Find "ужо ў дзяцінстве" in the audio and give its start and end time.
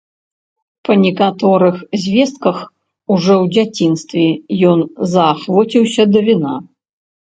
3.13-4.27